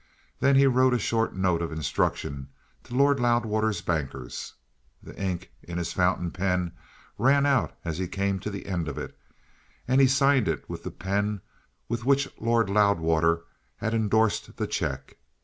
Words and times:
Then 0.39 0.55
he 0.55 0.65
wrote 0.65 0.95
a 0.95 0.97
short 0.97 1.35
note 1.35 1.61
of 1.61 1.71
instructions 1.71 2.47
to 2.85 2.95
Lord 2.95 3.19
Loudwater's 3.19 3.83
bankers. 3.83 4.55
The 5.03 5.15
ink 5.15 5.51
in 5.61 5.77
his 5.77 5.93
fountain 5.93 6.31
pen 6.31 6.71
ran 7.19 7.45
out 7.45 7.77
as 7.85 7.99
he 7.99 8.07
came 8.07 8.39
to 8.39 8.49
the 8.49 8.65
end 8.65 8.87
of 8.87 8.97
it, 8.97 9.15
and 9.87 10.01
he 10.01 10.07
signed 10.07 10.47
it 10.47 10.67
with 10.67 10.81
the 10.81 10.89
pen 10.89 11.41
with 11.87 12.03
which 12.03 12.27
Lord 12.39 12.67
Loudwater 12.67 13.43
had 13.77 13.93
endorsed 13.93 14.57
the 14.57 14.65
cheque. 14.65 15.17